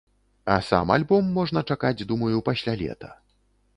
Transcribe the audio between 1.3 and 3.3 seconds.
можна чакаць, думаю, пасля лета.